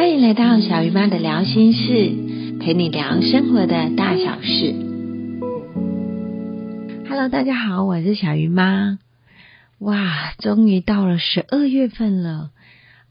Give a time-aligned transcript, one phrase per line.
[0.00, 4.74] 欢迎来到小鱼妈的聊心事，陪你聊生活的大小事。
[7.06, 8.98] Hello，大家好，我是小鱼妈。
[9.78, 12.48] 哇，终于到了十二月份了。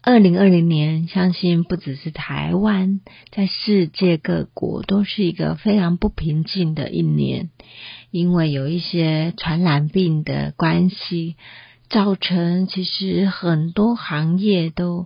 [0.01, 7.51] 二零二零年，相信不只是台湾，在世界各国都是一个非常不平静的一年，
[8.09, 11.35] 因为有一些传染病的关系，
[11.87, 15.05] 造成其实很多行业都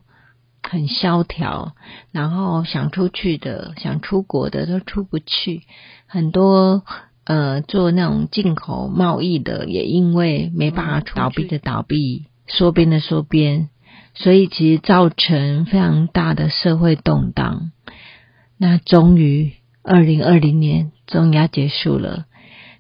[0.68, 1.76] 很萧条，
[2.12, 5.64] 然后想出去的、想出国的都出不去，
[6.08, 6.84] 很多
[7.26, 13.70] 呃做那种进口贸易的也因为没办法倒闭的倒闭，缩编的缩编。
[14.16, 17.72] 所以其实造成非常大的社会动荡。
[18.58, 22.26] 那终于，二零二零年终于要结束了。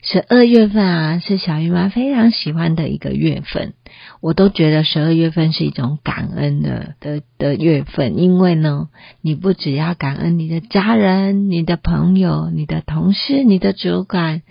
[0.05, 3.73] 十二月份啊，是小姨妈非常喜欢的一个月份。
[4.19, 8.89] 我都觉得十二月份是一种感恩的的的月份，因为呢，
[9.21, 14.41] 你不只要感恩你的家人、你的朋友、你的同事、你的主管、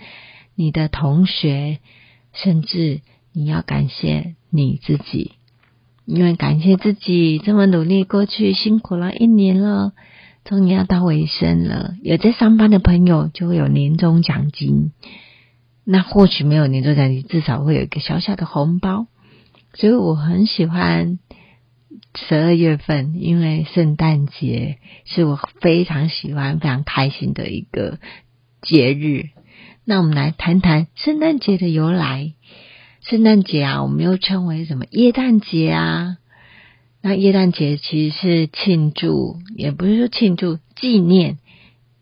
[0.54, 1.80] 你的同学，
[2.32, 3.02] 甚至
[3.34, 5.32] 你要感谢你自己。
[6.06, 9.92] 因为感谢自己这么努力，过去辛苦了一年了，
[10.44, 11.94] 终于要到尾声了。
[12.02, 14.92] 有在上班的朋友就会有年终奖金，
[15.84, 19.06] 那或许没有年终奖金，至少会有一个小小的红包。
[19.74, 21.18] 所以我很喜欢
[22.14, 27.98] 十二月份，因为圣诞节是我非常喜欢、非常开心的一个
[28.60, 29.30] 节日。
[29.84, 32.34] 那我们来谈谈圣诞节的由来。
[33.00, 34.84] 圣诞节啊，我们又称为什么？
[34.90, 36.18] 耶诞节啊。
[37.00, 41.38] 那耶诞节其实是庆祝，也不是说庆祝，纪念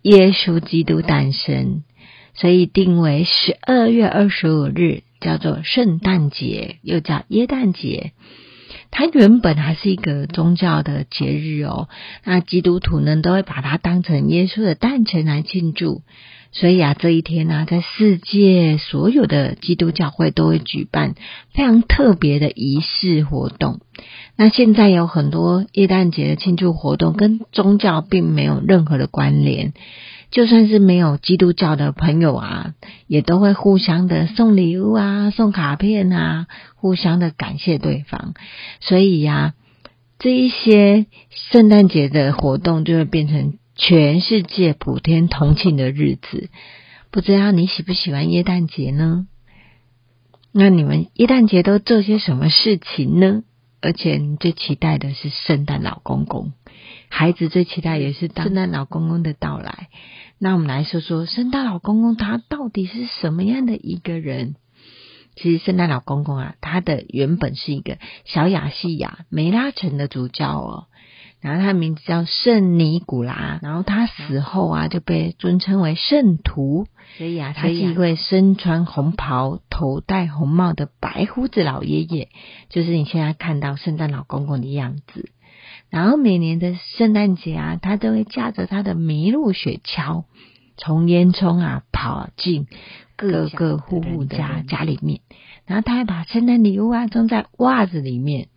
[0.02, 1.84] 耶稣基督诞生，
[2.41, 8.12] 所以定为十二月二十五日，叫做圣诞节，又叫耶诞节。
[8.91, 11.88] 它原本还是一个宗教的节日哦。
[12.24, 16.00] 那基督徒呢，都会把它当成耶稣的诞辰来庆祝。
[16.52, 21.14] 所以啊，这一天呢，在世界所有的基督教会都会举办
[21.53, 23.81] 非常特别的仪式活动。
[24.34, 29.75] 那现在有很多耶诞节的庆祝活动跟宗教并没有任何的关联，
[30.30, 32.74] 就算是没有基督教的朋友啊，
[33.06, 38.34] 也都会互相的送礼物啊，送卡片啊，互相的感谢对方。
[38.80, 39.54] 所以呀，
[40.19, 43.54] 这一些圣诞节的活动就会变成。
[43.76, 46.50] 全世界普天同庆的日子，
[47.10, 49.26] 不知道你喜不喜欢耶诞节呢？
[50.52, 53.42] 那你们耶诞节都做些什么事情呢？
[53.80, 56.52] 而且你最期待的是圣诞老公公，
[57.10, 59.88] 孩子最期待也是圣诞老公公的到来。
[60.38, 64.54] 那我们来说说圣诞老公公他到底是什么样的一个人？
[65.37, 70.87] 其实圣诞老公公啊，他的原本是一个小亚细亚梅拉城的主教哦。
[71.41, 82.28] 然后他名字叫圣尼古拉，然后他死后啊就被尊称为圣徒，所以啊他是一位身穿红袍、头戴红帽的白胡子老爷爷，
[82.69, 85.31] 就是你现在看到圣诞老公公的样子。
[85.90, 90.24] 然后每年的圣诞节啊，他都会驾着他的麋鹿雪橇，
[90.76, 92.66] 从烟囱啊跑进
[93.16, 95.20] 各个户户家家里面，
[95.66, 98.48] 然后他还把圣诞礼物啊装在袜子里面。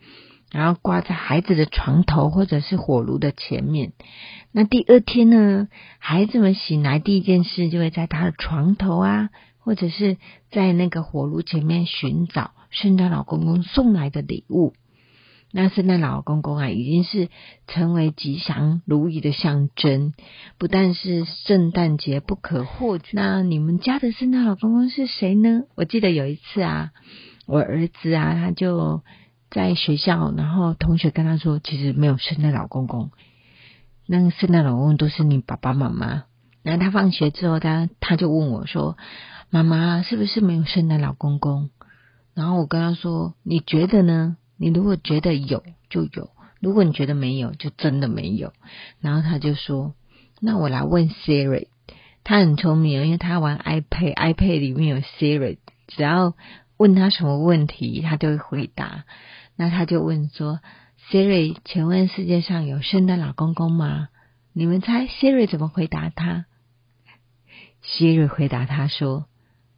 [0.52, 3.94] 然后挂在孩子的床头或者是火炉的前面。
[4.52, 5.68] 那第二天呢，
[5.98, 10.18] 孩子们醒来第一件事就会在他的床头啊，或者是
[10.52, 14.74] 在那个火炉前面寻找圣诞老公公送来的礼物。
[15.54, 17.30] 那圣诞老公公啊，已经是
[17.68, 20.14] 成为吉祥如意的象征，
[20.58, 23.12] 不但是圣诞节不可或缺。
[23.14, 25.62] 那你们家的圣诞老公公是谁呢？
[25.76, 26.92] 我记得有一次啊，
[27.46, 29.02] 我儿子啊，他就。
[29.54, 33.12] 在学校，然后同学跟他说，其实没有圣诞老公公，
[34.08, 36.24] 那个圣诞老公公都是你爸爸妈妈。
[36.64, 38.98] 然后他放学之后，他他就问我说
[39.52, 41.70] ：“妈妈，是不是没有圣诞老公公？”
[42.34, 44.38] 然后我跟他说：“你觉得呢？
[44.64, 46.30] 你如果觉得有就有，
[46.62, 48.54] 如果你觉得没有，就真的没有。”
[49.02, 49.94] 然后他就说
[50.40, 51.68] ：“那我来问 Siri，
[52.24, 55.58] 他很聪明，因为他玩 iPad，iPad 里面有 Siri，
[55.88, 56.34] 只要
[56.78, 59.04] 问他什么问题，他就会回答。”
[59.58, 60.62] 那他就问说
[61.12, 64.08] ：“Siri，请问世界上有圣诞老公公吗？”
[64.56, 66.46] 你们猜 Siri 怎么回答他
[67.84, 69.26] ？Siri 回答他说：“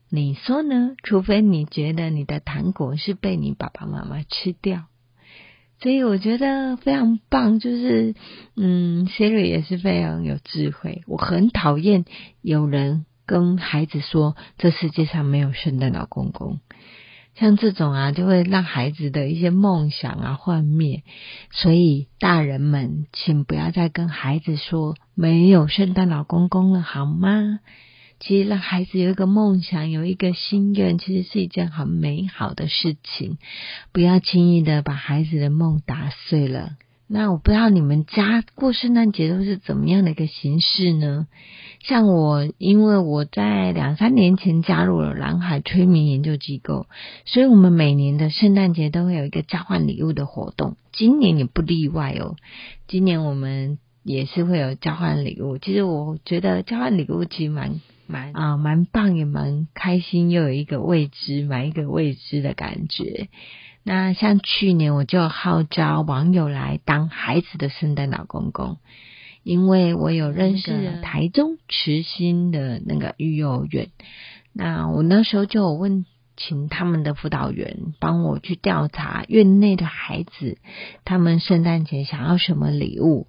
[0.10, 0.96] 你说呢？
[1.04, 4.86] 除非你觉得你的糖果是被你爸爸妈妈吃掉。”
[5.81, 8.16] 所以我觉得非常棒，就是
[8.56, 11.04] 嗯，Siri 也是非常有智慧。
[11.06, 12.06] 我很讨厌
[12.42, 16.60] 有人跟孩子说这世界上没有圣诞老公公。
[17.36, 21.04] 像这种啊，就会让孩子的一些梦想啊幻灭。
[21.51, 27.60] 所以大人们，请不要再跟孩子说没有圣诞老公公了，好吗？
[28.20, 33.38] 其实让孩子有一个梦想，有一个心愿，其实是一件很美好的事情。
[33.92, 36.72] 不要轻易的把孩子的梦打碎了。
[37.08, 41.28] 那我不知道你们家过圣诞节都是怎么样的一个形式呢？
[41.84, 46.88] 像我，因为我在两三年前加入了蓝海催眠研究机构，
[47.26, 52.38] 所以我们每年的圣诞节都会有一个交换礼物的活动，今年也不例外哦。
[52.88, 55.60] 今年我们也是会有交换礼物。
[55.60, 63.30] 其实我觉得交换礼物其实蛮蛮啊蛮棒，也蛮开心，又有一个未知，买一个未知的感觉。
[63.84, 68.78] 那像去年我就号召网友来当孩子的圣诞老公公，
[69.44, 73.90] 因为我有认识台中慈心的那个育幼院，
[74.54, 76.06] 那我那时候就有问，
[76.36, 80.58] 请他们的辅导员帮我去调查院内的孩子，
[81.04, 83.28] 他们圣诞节想要什么礼物，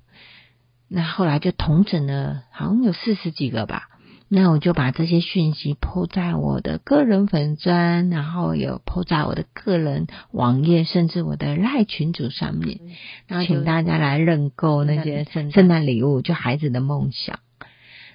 [0.89, 3.86] 那后来就统整了，好像有四十几个吧。
[4.29, 12.81] 那我就把这些讯息铺在我的个人粉砖，然后有铺在我的个人网页，甚至我的赖群组上面，
[13.29, 17.39] 然后请大家来认购那些圣圣诞礼物，就孩子的梦想。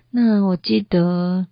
[0.09, 1.47] 那我记得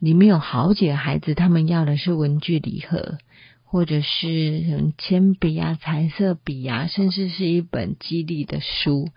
[0.00, 3.18] 里面有好几个孩子，他们要的是文具礼盒，
[3.62, 9.10] 或者是什么铅笔啊、彩色笔啊，甚至是一本激励的书，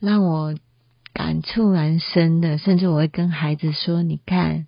[0.00, 0.54] 让我。
[1.16, 4.66] 感触蛮深的，甚至我会跟孩子说：“你看，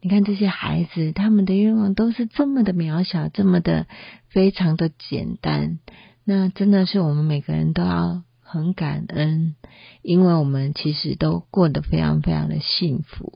[0.00, 3.86] 你看这些孩子，他们的愿望都是这么的渺小，这么的
[4.30, 5.80] 非常的简单。
[6.24, 9.54] 那真的是我们每个人都要很感恩，
[10.00, 13.34] 因为我们其实都过得非常非常的幸福。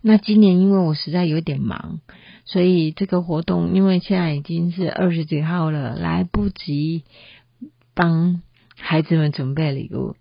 [0.00, 2.00] 那今年因为我实在有点忙，
[2.46, 7.04] 所以这个活动因为现在已经是二十几号了，来不及
[7.94, 8.40] 帮
[8.78, 10.16] 孩子们准备礼物。”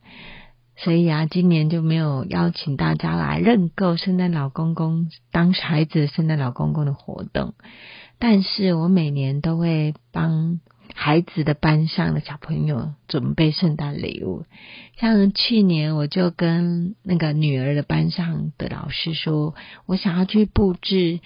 [0.77, 7.53] 所以啊，今年就没有邀请大家来认购圣诞老公公当孩子圣诞老公公的活动，
[8.19, 10.59] 但是我每年都会帮
[10.93, 14.45] 孩子的班上的小朋友准备圣诞礼物。
[14.97, 19.55] 像去年我就跟那个女儿的班上的老师说，
[19.85, 21.19] 我想要去布置。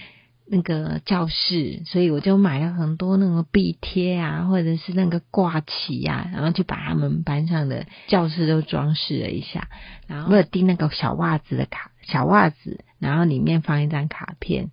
[0.51, 9.69] 那个教室，所以我就买了很多那个壁贴啊，或者是那个挂旗呀，然后就把他们班上的教室都装饰了一下。
[10.07, 14.72] 然后我有订那个小袜子的卡，小袜子，然后里面放一张卡片，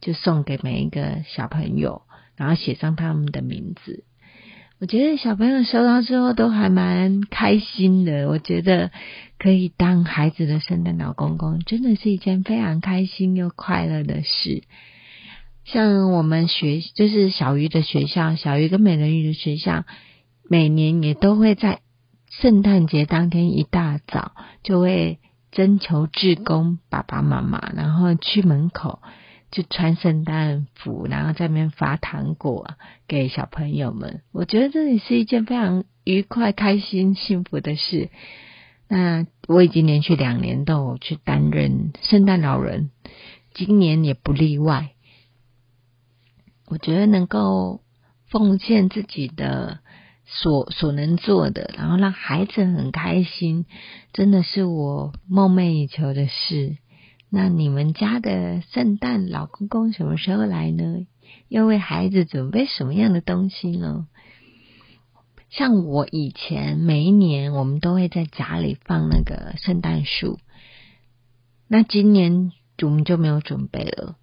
[0.00, 2.02] 就送给每一个小朋友，
[2.36, 4.04] 然后写上他们的名字。
[4.78, 8.28] 我觉得小朋友收到之后都还蛮开心的。
[8.30, 8.90] 我觉得
[9.38, 14.62] 可以当孩子的圣诞老公公，真的是一件非常开心又快乐的事。
[15.64, 19.84] 像我们学就是小鱼的学校，小鱼跟美人鱼的学校，
[20.48, 21.80] 每年也都会在
[22.30, 25.18] 圣诞节当天一大早就会
[25.52, 29.00] 征求志工爸爸妈妈，然后去门口
[29.50, 32.70] 就穿圣诞服，然后在那边发糖果
[33.06, 34.22] 给小朋友们。
[34.32, 38.10] 我觉得这也是一件非常愉快、开心、幸福的事。
[38.88, 42.90] 那我已经连续两年都有去担任圣诞老人，
[43.54, 44.90] 今年也不例外。
[46.70, 47.80] 我觉得能够
[48.28, 49.80] 奉献自己的
[50.24, 53.66] 所所能做的，然后让孩子很开心，
[54.12, 56.76] 真的是我梦寐以求的事。
[57.28, 61.06] 那你们家的圣诞老公公什么时候来呢？
[61.48, 64.06] 要为孩子准备什么样的东西呢？
[65.48, 70.38] 像我以前每一年，我们都会在家里放那个圣诞树。
[71.66, 74.14] 那今年我们就没有准备了。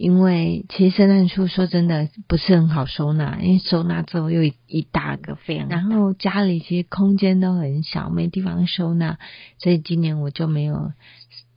[0.00, 9.18] 因为其实圣诞树说真的不是很好收纳，因为收纳之后又一大个非常，然后家里其实空间都很小，没地方收纳，
[9.58, 10.92] 所以今年我就没有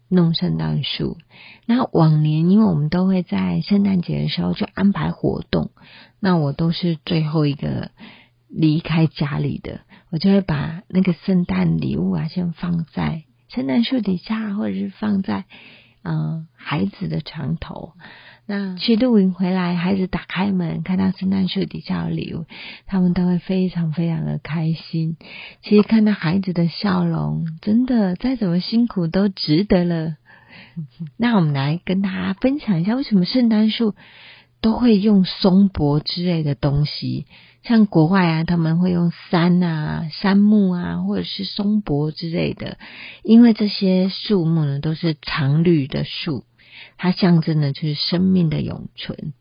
[0.09, 1.17] 弄圣诞树。
[1.65, 5.71] 那往年因为我们都会在圣诞节的时候就安排活动，
[6.19, 7.91] 那我都是最后一个
[8.49, 9.79] 离开家里的，
[10.11, 15.45] 我就会把那个圣诞礼物啊先放在圣诞树底下，或者是放在
[16.03, 17.93] 嗯孩子的床头。
[18.45, 22.45] 那去露营回来，孩子打开门看到圣诞树底下有礼物，
[22.85, 25.15] 他们都会非常非常的开心。
[25.61, 30.17] 其实看到孩子的笑容，真的再怎么辛苦都值得了。
[31.17, 33.95] 那我们来跟大家分享一下，为什么圣诞树
[34.63, 37.25] 都会用松柏之类的东西？
[37.63, 42.77] 像国外啊，他们会用杉啊、杉木啊，或者是松柏之类的，
[43.23, 46.45] 因为这些树木呢都是常绿的树。
[46.97, 49.33] 它象征的就是生命的永存，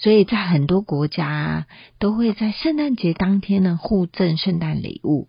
[0.00, 1.66] 所以在很多国家
[1.98, 5.28] 都会在圣诞节当天呢互赠圣诞礼物。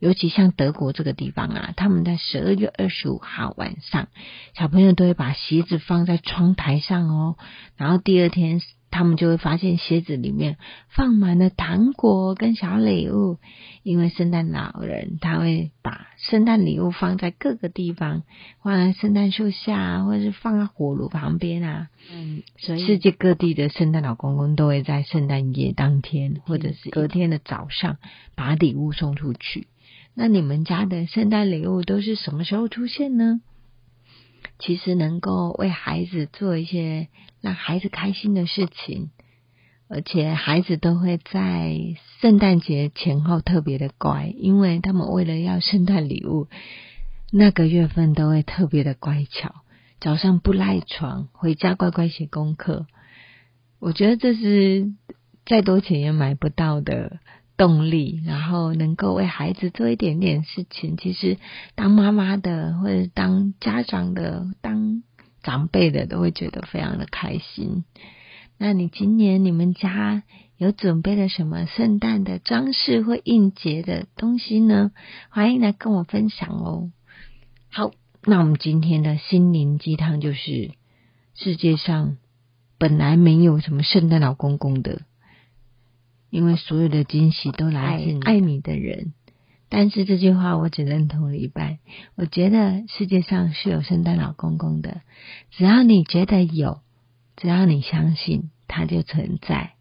[0.00, 4.08] 尤其像德国这个地方啊，他们在十二月二十五号晚上，
[4.54, 7.36] 小朋友都会把鞋子放在窗台上哦，
[7.76, 8.60] 然后第二天
[8.94, 10.56] 他们就会发现鞋子里面
[10.88, 13.38] 放满了糖果跟小礼物，
[13.82, 18.22] 因为圣诞老人他会把圣诞礼物放在各个地方，
[18.62, 21.88] 放在圣诞树下，或者是放在火炉旁边啊。
[22.14, 27.96] 嗯，所以世界各地的圣诞老公公都会在圣诞夜当天，或者是隔天的早上
[28.36, 29.66] 把礼物送出去。
[30.14, 33.40] 那你们家的圣诞礼物都是什么时候出现呢？
[34.58, 37.08] 其实能够为孩子做一些
[37.40, 39.10] 让孩子开心的事情，
[39.88, 41.78] 而且孩子都会在
[42.20, 46.48] 圣诞节前后特别的乖，因为他们为了要圣诞礼物，
[47.32, 49.54] 那个月份都会特别的乖巧，
[50.00, 52.86] 早上不赖床，回家乖乖写功课。
[53.78, 54.92] 我觉得这是
[55.44, 57.18] 再多钱也买不到的。
[57.56, 61.38] 动力，然后能够为孩子做一点点事情，其实
[61.74, 65.02] 当妈妈的或者当家长的、当
[65.42, 67.84] 长辈的都会觉得非常的开心。
[68.58, 70.22] 那你今年你们家
[70.56, 74.90] 有准备了什么圣诞的装饰或应节的东西呢？
[75.28, 76.90] 欢迎来跟我分享哦。
[77.70, 77.90] 好，
[78.22, 80.72] 那我们今天的心灵鸡汤就是
[81.34, 82.16] 世界上
[82.78, 85.02] 本来没有什么圣诞老公公的。
[86.34, 89.12] 因为所有的惊喜都来自爱你的人，
[89.68, 91.78] 但是这句话我只认同了一半。
[92.16, 95.02] 我觉得世界上是有圣诞老公公的，
[95.52, 96.80] 只要你觉得有，
[97.36, 99.74] 只要你相信，它就存在。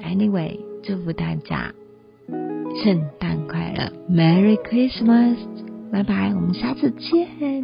[0.00, 1.72] Anyway，祝福大家
[2.82, 5.36] 圣诞快乐，Merry Christmas，
[5.92, 7.62] 拜拜，我们下次见。